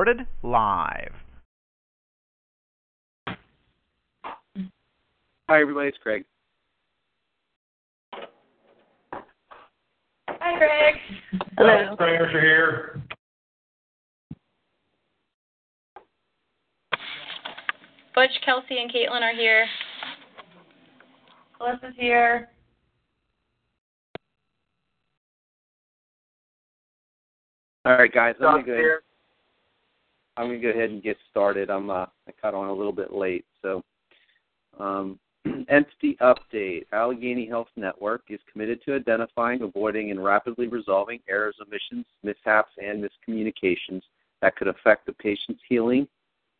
Recorded 0.00 0.26
live. 0.42 1.12
Hi, 5.46 5.60
everybody. 5.60 5.88
It's 5.88 5.98
Craig. 5.98 6.24
Hi, 10.26 10.56
Greg. 10.56 10.94
Hello. 11.58 11.96
Prayers 11.96 12.34
are 12.34 12.40
here. 12.40 13.02
Butch, 18.14 18.30
Kelsey, 18.42 18.78
and 18.80 18.90
Caitlin 18.90 19.20
are 19.20 19.34
here. 19.36 19.66
Alyssa's 21.60 21.94
here. 21.98 22.48
All 27.84 27.98
right, 27.98 28.10
guys. 28.10 28.34
I'm 28.40 28.62
gonna 28.62 28.62
go 28.62 28.72
ahead. 28.72 29.09
I'm 30.40 30.46
gonna 30.46 30.58
go 30.58 30.70
ahead 30.70 30.88
and 30.88 31.02
get 31.02 31.18
started. 31.30 31.68
I'm 31.68 31.90
uh, 31.90 32.06
I 32.26 32.32
got 32.40 32.54
on 32.54 32.68
a 32.68 32.72
little 32.72 32.94
bit 32.94 33.12
late, 33.12 33.44
so 33.60 33.84
um, 34.78 35.18
entity 35.68 36.16
update. 36.22 36.86
Allegheny 36.92 37.46
Health 37.46 37.68
Network 37.76 38.22
is 38.30 38.40
committed 38.50 38.80
to 38.86 38.94
identifying, 38.94 39.60
avoiding, 39.60 40.10
and 40.10 40.24
rapidly 40.24 40.66
resolving 40.66 41.20
errors, 41.28 41.56
omissions, 41.60 42.06
mishaps, 42.22 42.70
and 42.82 43.04
miscommunications 43.04 44.00
that 44.40 44.56
could 44.56 44.68
affect 44.68 45.04
the 45.04 45.12
patient's 45.12 45.60
healing, 45.68 46.08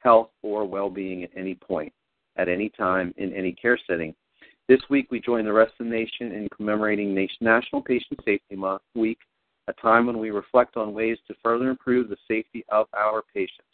health, 0.00 0.28
or 0.42 0.66
well-being 0.66 1.24
at 1.24 1.30
any 1.34 1.54
point, 1.54 1.94
at 2.36 2.50
any 2.50 2.68
time, 2.68 3.14
in 3.16 3.32
any 3.32 3.52
care 3.52 3.78
setting. 3.86 4.14
This 4.68 4.80
week, 4.90 5.10
we 5.10 5.18
join 5.18 5.46
the 5.46 5.52
rest 5.52 5.72
of 5.80 5.86
the 5.86 5.92
nation 5.92 6.32
in 6.32 6.46
commemorating 6.54 7.14
National 7.40 7.80
Patient 7.80 8.20
Safety 8.22 8.54
Month 8.54 8.82
Week 8.94 9.18
a 9.68 9.72
time 9.74 10.06
when 10.06 10.18
we 10.18 10.30
reflect 10.30 10.76
on 10.76 10.92
ways 10.92 11.18
to 11.28 11.34
further 11.42 11.68
improve 11.70 12.08
the 12.08 12.16
safety 12.28 12.64
of 12.70 12.86
our 12.96 13.22
patients. 13.34 13.66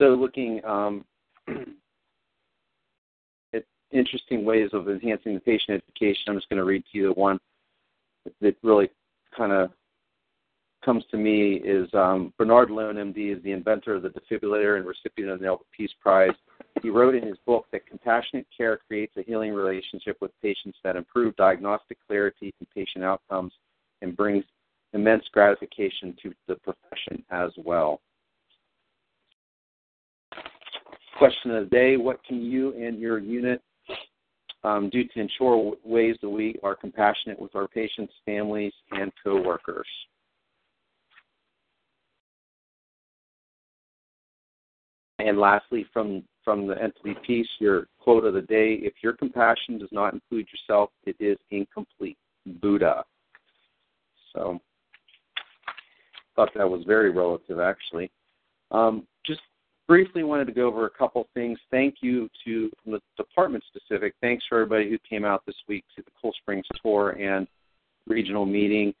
So, 0.00 0.10
looking 0.14 0.64
um, 0.64 1.04
at 3.52 3.64
interesting 3.90 4.44
ways 4.44 4.70
of 4.72 4.88
enhancing 4.88 5.34
the 5.34 5.40
patient 5.40 5.82
education, 5.88 6.24
I'm 6.28 6.36
just 6.36 6.48
going 6.48 6.58
to 6.58 6.64
read 6.64 6.84
to 6.92 6.98
you 6.98 7.08
the 7.08 7.14
one 7.14 7.40
that 8.40 8.56
really 8.62 8.90
kind 9.36 9.52
of 9.52 9.70
comes 10.88 11.04
to 11.10 11.18
me 11.18 11.56
is 11.56 11.86
um, 11.92 12.32
Bernard 12.38 12.70
Lown, 12.70 12.94
MD, 12.94 13.36
is 13.36 13.42
the 13.42 13.52
inventor 13.52 13.96
of 13.96 14.02
the 14.02 14.08
defibrillator 14.08 14.78
and 14.78 14.86
recipient 14.86 15.30
of 15.30 15.38
the 15.38 15.44
Nobel 15.44 15.66
Peace 15.76 15.90
Prize. 16.00 16.32
He 16.80 16.88
wrote 16.88 17.14
in 17.14 17.26
his 17.26 17.36
book 17.44 17.66
that 17.72 17.86
compassionate 17.86 18.46
care 18.56 18.78
creates 18.88 19.14
a 19.18 19.22
healing 19.22 19.52
relationship 19.52 20.16
with 20.22 20.30
patients 20.40 20.78
that 20.82 20.96
improve 20.96 21.36
diagnostic 21.36 21.98
clarity 22.06 22.54
and 22.58 22.70
patient 22.70 23.04
outcomes 23.04 23.52
and 24.00 24.16
brings 24.16 24.46
immense 24.94 25.24
gratification 25.30 26.16
to 26.22 26.32
the 26.46 26.54
profession 26.54 27.22
as 27.30 27.50
well. 27.58 28.00
Question 31.18 31.50
of 31.50 31.64
the 31.64 31.70
day 31.70 31.98
What 31.98 32.24
can 32.24 32.40
you 32.40 32.72
and 32.82 32.98
your 32.98 33.18
unit 33.18 33.60
um, 34.64 34.88
do 34.88 35.04
to 35.04 35.20
ensure 35.20 35.74
ways 35.84 36.16
that 36.22 36.30
we 36.30 36.58
are 36.62 36.74
compassionate 36.74 37.38
with 37.38 37.54
our 37.54 37.68
patients, 37.68 38.14
families, 38.24 38.72
and 38.92 39.12
coworkers? 39.22 39.86
And 45.18 45.38
lastly, 45.38 45.86
from 45.92 46.22
from 46.44 46.66
the 46.66 46.80
entity 46.80 47.14
piece, 47.26 47.48
your 47.58 47.88
quote 47.98 48.24
of 48.24 48.34
the 48.34 48.42
day: 48.42 48.74
If 48.74 48.94
your 49.02 49.12
compassion 49.12 49.78
does 49.78 49.90
not 49.92 50.14
include 50.14 50.46
yourself, 50.52 50.90
it 51.06 51.16
is 51.18 51.36
incomplete. 51.50 52.16
Buddha. 52.46 53.04
So, 54.34 54.60
thought 56.36 56.50
that 56.54 56.68
was 56.68 56.84
very 56.86 57.10
relative, 57.10 57.58
actually. 57.58 58.10
Um, 58.70 59.06
just 59.26 59.40
briefly 59.86 60.22
wanted 60.22 60.46
to 60.46 60.52
go 60.52 60.66
over 60.66 60.86
a 60.86 60.90
couple 60.90 61.26
things. 61.34 61.58
Thank 61.70 61.96
you 62.00 62.28
to 62.44 62.70
the 62.86 63.00
department 63.16 63.64
specific. 63.68 64.14
Thanks 64.20 64.44
for 64.48 64.60
everybody 64.60 64.88
who 64.90 64.98
came 64.98 65.24
out 65.24 65.44
this 65.46 65.56
week 65.68 65.84
to 65.96 66.02
the 66.02 66.10
Cool 66.20 66.32
Springs 66.40 66.66
tour 66.82 67.10
and 67.10 67.46
regional 68.06 68.46
meeting. 68.46 68.94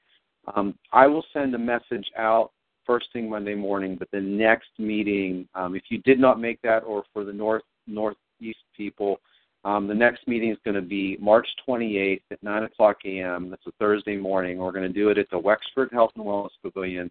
Um, 0.54 0.74
I 0.92 1.06
will 1.06 1.24
send 1.32 1.54
a 1.54 1.58
message 1.58 2.06
out 2.16 2.52
first 2.88 3.06
thing 3.12 3.28
Monday 3.28 3.54
morning, 3.54 3.96
but 3.96 4.08
the 4.10 4.20
next 4.20 4.70
meeting, 4.78 5.46
um, 5.54 5.76
if 5.76 5.82
you 5.90 5.98
did 5.98 6.18
not 6.18 6.40
make 6.40 6.60
that, 6.62 6.80
or 6.80 7.04
for 7.12 7.22
the 7.22 7.32
north 7.32 7.62
northeast 7.86 8.64
people, 8.74 9.20
um, 9.64 9.86
the 9.86 9.94
next 9.94 10.26
meeting 10.26 10.50
is 10.50 10.58
going 10.64 10.74
to 10.74 10.82
be 10.82 11.18
March 11.20 11.46
28th 11.68 12.22
at 12.30 12.42
9 12.42 12.62
o'clock 12.62 12.96
a.m. 13.04 13.50
That's 13.50 13.66
a 13.66 13.72
Thursday 13.78 14.16
morning. 14.16 14.58
We're 14.58 14.72
going 14.72 14.90
to 14.90 14.92
do 14.92 15.10
it 15.10 15.18
at 15.18 15.28
the 15.30 15.38
Wexford 15.38 15.90
Health 15.92 16.12
and 16.16 16.24
Wellness 16.24 16.50
Pavilion, 16.62 17.10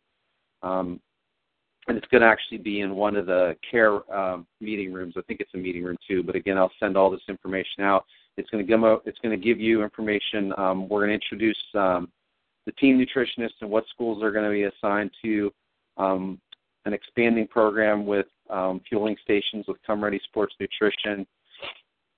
um, 0.64 1.00
and 1.88 1.96
it's 1.96 2.08
going 2.08 2.22
to 2.22 2.28
actually 2.28 2.58
be 2.58 2.82
in 2.82 2.96
one 2.96 3.16
of 3.16 3.28
the 3.28 3.56
care 3.70 4.12
um, 4.14 4.48
meeting 4.60 4.92
rooms. 4.92 5.14
I 5.16 5.22
think 5.22 5.42
it's 5.42 5.54
a 5.54 5.58
meeting 5.58 5.84
room 5.84 5.98
too. 6.08 6.24
But 6.24 6.36
again, 6.36 6.58
I'll 6.58 6.72
send 6.80 6.98
all 6.98 7.12
this 7.12 7.22
information 7.30 7.84
out. 7.84 8.04
It's 8.38 8.50
going 8.50 8.66
to 8.66 8.68
give 8.68 8.82
it's 9.06 9.20
going 9.20 9.40
to 9.40 9.46
give 9.46 9.60
you 9.60 9.84
information. 9.84 10.54
Um, 10.58 10.90
we're 10.90 11.06
going 11.06 11.10
to 11.10 11.14
introduce 11.16 11.58
um, 11.76 12.10
the 12.66 12.72
team 12.74 13.00
nutritionists 13.00 13.62
and 13.62 13.70
what 13.70 13.86
schools 13.90 14.20
they're 14.20 14.32
going 14.32 14.46
to 14.46 14.52
be 14.52 14.64
assigned 14.64 15.12
to 15.24 15.52
um, 15.98 16.40
an 16.86 16.94
expanding 16.94 17.48
program 17.48 18.06
with 18.06 18.28
um, 18.50 18.82
fueling 18.88 19.18
stations 19.24 19.66
with 19.68 19.78
Come 19.86 20.04
Ready 20.04 20.22
Sports 20.24 20.56
Nutrition, 20.60 21.28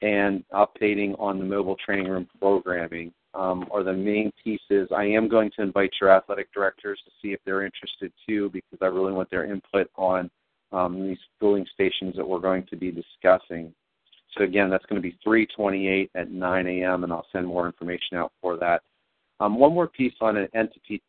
and 0.01 0.43
updating 0.53 1.19
on 1.19 1.39
the 1.39 1.45
mobile 1.45 1.75
training 1.83 2.07
room 2.07 2.27
programming 2.39 3.11
um, 3.33 3.67
are 3.71 3.83
the 3.83 3.93
main 3.93 4.31
pieces. 4.41 4.89
I 4.95 5.05
am 5.05 5.27
going 5.27 5.51
to 5.55 5.61
invite 5.61 5.91
your 5.99 6.09
athletic 6.11 6.51
directors 6.53 6.99
to 7.05 7.11
see 7.21 7.33
if 7.33 7.39
they're 7.45 7.65
interested 7.65 8.11
too, 8.27 8.49
because 8.51 8.79
I 8.81 8.85
really 8.85 9.13
want 9.13 9.29
their 9.29 9.45
input 9.45 9.89
on 9.95 10.29
um, 10.71 11.07
these 11.07 11.17
fueling 11.39 11.65
stations 11.73 12.15
that 12.15 12.27
we're 12.27 12.39
going 12.39 12.65
to 12.67 12.75
be 12.75 12.91
discussing. 12.91 13.73
So 14.37 14.43
again, 14.43 14.69
that's 14.69 14.85
going 14.85 15.01
to 15.01 15.07
be 15.07 15.17
328 15.23 16.11
at 16.15 16.31
9 16.31 16.67
a.m., 16.67 17.03
and 17.03 17.11
I'll 17.11 17.25
send 17.31 17.47
more 17.47 17.65
information 17.65 18.17
out 18.17 18.31
for 18.41 18.57
that. 18.57 18.83
Um, 19.39 19.57
one 19.57 19.73
more 19.73 19.87
piece 19.87 20.13
on 20.21 20.37
an 20.37 20.47
entity 20.53 21.01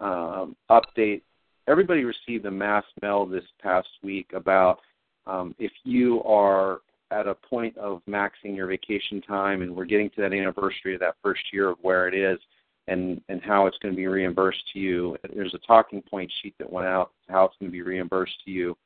um, 0.00 0.56
update 0.70 1.22
everybody 1.68 2.04
received 2.04 2.46
a 2.46 2.50
mass 2.50 2.84
mail 3.02 3.26
this 3.26 3.44
past 3.62 3.88
week 4.02 4.30
about 4.34 4.80
um, 5.26 5.54
if 5.58 5.72
you 5.84 6.22
are 6.24 6.80
at 7.10 7.26
a 7.26 7.34
point 7.34 7.76
of 7.76 8.00
maxing 8.08 8.56
your 8.56 8.66
vacation 8.66 9.20
time 9.20 9.62
and 9.62 9.74
we're 9.74 9.84
getting 9.84 10.08
to 10.10 10.22
that 10.22 10.32
anniversary 10.32 10.94
of 10.94 11.00
that 11.00 11.16
first 11.22 11.42
year 11.52 11.68
of 11.68 11.78
where 11.82 12.08
it 12.08 12.14
is 12.14 12.38
and 12.86 13.20
and 13.28 13.42
how 13.42 13.66
it's 13.66 13.76
going 13.82 13.92
to 13.92 13.96
be 13.96 14.06
reimbursed 14.06 14.62
to 14.72 14.78
you 14.78 15.16
there's 15.34 15.54
a 15.54 15.66
talking 15.66 16.02
point 16.02 16.32
sheet 16.42 16.54
that 16.58 16.70
went 16.70 16.86
out 16.86 17.12
how 17.28 17.44
it's 17.44 17.56
going 17.60 17.70
to 17.70 17.72
be 17.72 17.82
reimbursed 17.82 18.42
to 18.44 18.50
you. 18.50 18.76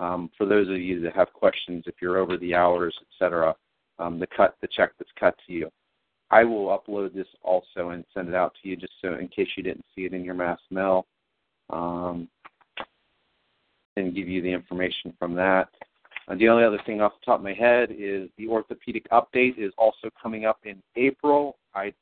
Um, 0.00 0.30
for 0.36 0.46
those 0.46 0.68
of 0.68 0.78
you 0.78 1.00
that 1.02 1.14
have 1.14 1.32
questions 1.32 1.84
if 1.86 1.94
you're 2.02 2.18
over 2.18 2.36
the 2.36 2.54
hours 2.54 2.96
etc 3.08 3.54
um, 4.00 4.18
the 4.18 4.26
cut 4.26 4.56
the 4.60 4.68
check 4.68 4.90
that's 4.98 5.10
cut 5.18 5.36
to 5.46 5.52
you. 5.52 5.70
I 6.30 6.44
will 6.44 6.76
upload 6.76 7.14
this 7.14 7.26
also 7.42 7.90
and 7.90 8.04
send 8.12 8.28
it 8.28 8.34
out 8.34 8.54
to 8.62 8.68
you 8.68 8.74
just 8.74 8.94
so 9.00 9.14
in 9.14 9.28
case 9.28 9.48
you 9.56 9.62
didn't 9.62 9.84
see 9.94 10.06
it 10.06 10.14
in 10.14 10.24
your 10.24 10.34
mass 10.34 10.58
mail 10.70 11.06
um, 11.72 12.28
and 13.96 14.14
give 14.14 14.28
you 14.28 14.42
the 14.42 14.52
information 14.52 15.12
from 15.18 15.34
that. 15.34 15.68
Uh, 16.28 16.36
the 16.36 16.48
only 16.48 16.64
other 16.64 16.80
thing 16.86 17.00
off 17.00 17.12
the 17.20 17.26
top 17.26 17.40
of 17.40 17.44
my 17.44 17.52
head 17.52 17.90
is 17.90 18.28
the 18.38 18.46
orthopedic 18.46 19.08
update 19.10 19.58
is 19.58 19.72
also 19.76 20.08
coming 20.20 20.44
up 20.44 20.58
in 20.64 20.80
April. 20.96 21.56
I 21.74 21.92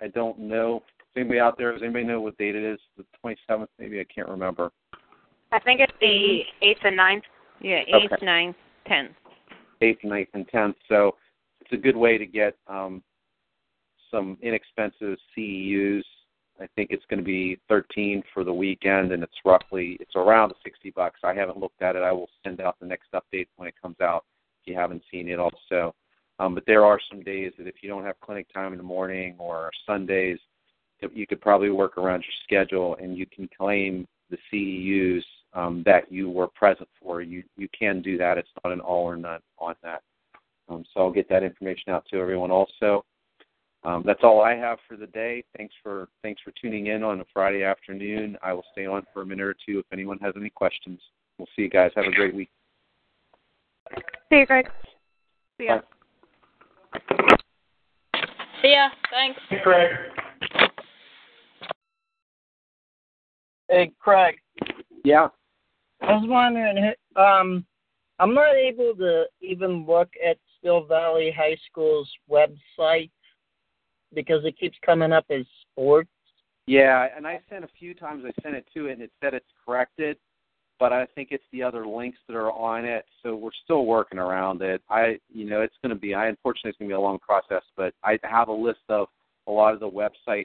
I 0.00 0.08
don't 0.08 0.38
know. 0.38 0.82
Does 0.98 1.22
anybody 1.22 1.40
out 1.40 1.58
there? 1.58 1.72
Does 1.72 1.82
anybody 1.82 2.04
know 2.04 2.20
what 2.20 2.38
date 2.38 2.54
it 2.54 2.62
is? 2.62 2.78
The 2.96 3.04
27th, 3.24 3.66
maybe 3.78 4.00
I 4.00 4.04
can't 4.04 4.28
remember. 4.28 4.70
I 5.50 5.58
think 5.58 5.80
it's 5.80 5.92
the 6.00 6.42
eighth 6.62 6.80
and 6.84 6.98
9th. 6.98 7.22
Yeah, 7.60 7.80
eighth, 7.88 8.12
okay. 8.12 8.24
ninth, 8.24 8.56
tenth. 8.86 9.10
Eighth, 9.80 10.04
ninth, 10.04 10.28
and 10.34 10.46
tenth. 10.48 10.76
So 10.88 11.16
it's 11.60 11.72
a 11.72 11.76
good 11.76 11.96
way 11.96 12.18
to 12.18 12.26
get 12.26 12.54
um, 12.68 13.02
some 14.10 14.38
inexpensive 14.42 15.18
CEUs 15.36 16.04
I 16.60 16.66
think 16.74 16.90
it's 16.90 17.04
going 17.08 17.18
to 17.18 17.24
be 17.24 17.58
13 17.68 18.22
for 18.34 18.44
the 18.44 18.52
weekend, 18.52 19.12
and 19.12 19.22
it's 19.22 19.32
roughly 19.44 19.96
it's 20.00 20.16
around 20.16 20.52
60 20.64 20.90
bucks. 20.90 21.20
I 21.22 21.34
haven't 21.34 21.58
looked 21.58 21.82
at 21.82 21.96
it. 21.96 22.02
I 22.02 22.12
will 22.12 22.28
send 22.44 22.60
out 22.60 22.76
the 22.80 22.86
next 22.86 23.08
update 23.14 23.46
when 23.56 23.68
it 23.68 23.74
comes 23.80 24.00
out. 24.00 24.24
If 24.62 24.72
you 24.72 24.78
haven't 24.78 25.02
seen 25.10 25.28
it, 25.28 25.38
also. 25.38 25.94
Um, 26.40 26.54
but 26.54 26.64
there 26.66 26.84
are 26.84 27.00
some 27.10 27.22
days 27.22 27.52
that 27.58 27.66
if 27.66 27.76
you 27.82 27.88
don't 27.88 28.04
have 28.04 28.20
clinic 28.20 28.46
time 28.52 28.72
in 28.72 28.78
the 28.78 28.84
morning 28.84 29.34
or 29.38 29.70
Sundays, 29.86 30.38
you 31.12 31.26
could 31.26 31.40
probably 31.40 31.70
work 31.70 31.96
around 31.98 32.22
your 32.22 32.32
schedule 32.44 32.96
and 33.00 33.16
you 33.16 33.26
can 33.26 33.48
claim 33.56 34.06
the 34.30 34.38
CEUs 34.52 35.22
um, 35.54 35.82
that 35.86 36.10
you 36.12 36.28
were 36.28 36.48
present 36.48 36.88
for. 37.00 37.22
You 37.22 37.42
you 37.56 37.68
can 37.76 38.02
do 38.02 38.18
that. 38.18 38.38
It's 38.38 38.48
not 38.62 38.72
an 38.72 38.80
all 38.80 39.04
or 39.04 39.16
none 39.16 39.40
on 39.58 39.74
that. 39.82 40.02
Um, 40.68 40.84
so 40.92 41.00
I'll 41.00 41.10
get 41.10 41.28
that 41.30 41.42
information 41.42 41.92
out 41.92 42.04
to 42.10 42.18
everyone 42.18 42.50
also. 42.50 43.04
Um, 43.84 44.02
that's 44.04 44.20
all 44.22 44.42
I 44.42 44.54
have 44.54 44.78
for 44.88 44.96
the 44.96 45.06
day. 45.06 45.44
Thanks 45.56 45.74
for 45.82 46.08
thanks 46.22 46.42
for 46.42 46.52
tuning 46.60 46.88
in 46.88 47.02
on 47.02 47.20
a 47.20 47.24
Friday 47.32 47.62
afternoon. 47.62 48.36
I 48.42 48.52
will 48.52 48.64
stay 48.72 48.86
on 48.86 49.04
for 49.12 49.22
a 49.22 49.26
minute 49.26 49.44
or 49.44 49.54
two 49.54 49.78
if 49.78 49.86
anyone 49.92 50.18
has 50.18 50.34
any 50.36 50.50
questions. 50.50 51.00
We'll 51.38 51.48
see 51.54 51.62
you 51.62 51.70
guys. 51.70 51.92
Have 51.94 52.06
a 52.06 52.12
great 52.12 52.34
week. 52.34 52.50
See 54.28 54.36
you, 54.36 54.46
Greg. 54.46 54.68
See 55.58 55.66
ya. 55.66 55.78
Bye. 55.78 57.36
See 58.60 58.72
ya. 58.72 58.88
Thanks. 59.10 59.40
Hey, 59.48 59.58
Craig. 59.62 59.90
Hey, 63.68 63.92
Craig. 64.00 64.36
Yeah. 65.04 65.28
I 66.00 66.12
was 66.12 66.26
wondering, 66.28 66.92
um, 67.16 67.64
I'm 68.18 68.34
not 68.34 68.54
able 68.54 68.94
to 68.96 69.24
even 69.40 69.86
look 69.86 70.08
at 70.26 70.38
Steel 70.58 70.84
Valley 70.84 71.32
High 71.36 71.56
School's 71.70 72.10
website 72.30 73.10
because 74.14 74.44
it 74.44 74.58
keeps 74.58 74.76
coming 74.84 75.12
up 75.12 75.26
as 75.30 75.44
sports. 75.70 76.10
Yeah, 76.66 77.08
and 77.16 77.26
I 77.26 77.40
sent 77.48 77.64
a 77.64 77.68
few 77.78 77.94
times. 77.94 78.24
I 78.26 78.42
sent 78.42 78.54
it 78.54 78.66
to 78.74 78.86
it, 78.86 78.92
and 78.92 79.02
it 79.02 79.10
said 79.22 79.32
it's 79.32 79.46
corrected, 79.64 80.18
but 80.78 80.92
I 80.92 81.06
think 81.14 81.28
it's 81.30 81.44
the 81.50 81.62
other 81.62 81.86
links 81.86 82.18
that 82.28 82.36
are 82.36 82.52
on 82.52 82.84
it. 82.84 83.06
So 83.22 83.34
we're 83.34 83.50
still 83.64 83.86
working 83.86 84.18
around 84.18 84.60
it. 84.60 84.82
I, 84.90 85.18
you 85.32 85.48
know, 85.48 85.62
it's 85.62 85.76
going 85.82 85.94
to 85.94 86.00
be. 86.00 86.14
I 86.14 86.26
unfortunately 86.26 86.70
it's 86.70 86.78
going 86.78 86.90
to 86.90 86.94
be 86.94 86.96
a 86.96 87.00
long 87.00 87.18
process, 87.20 87.62
but 87.76 87.94
I 88.04 88.18
have 88.22 88.48
a 88.48 88.52
list 88.52 88.80
of 88.90 89.08
a 89.46 89.50
lot 89.50 89.72
of 89.72 89.80
the 89.80 89.90
websites 89.90 90.44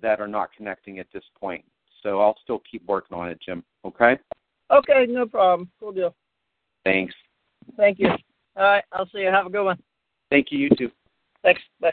that 0.00 0.20
are 0.20 0.28
not 0.28 0.50
connecting 0.56 0.98
at 1.00 1.06
this 1.12 1.24
point. 1.38 1.64
So 2.02 2.20
I'll 2.20 2.36
still 2.42 2.62
keep 2.70 2.84
working 2.86 3.16
on 3.16 3.28
it, 3.28 3.38
Jim. 3.44 3.64
Okay. 3.84 4.18
Okay, 4.70 5.06
no 5.08 5.26
problem. 5.26 5.70
Cool 5.78 5.92
deal. 5.92 6.14
Thanks. 6.84 7.14
Thank 7.76 7.98
you. 7.98 8.08
All 8.56 8.62
right, 8.62 8.84
I'll 8.92 9.06
see 9.06 9.18
you. 9.18 9.28
Have 9.28 9.46
a 9.46 9.50
good 9.50 9.64
one. 9.64 9.78
Thank 10.30 10.48
you. 10.50 10.58
You 10.58 10.70
too. 10.70 10.90
Thanks. 11.42 11.60
Bye. 11.80 11.92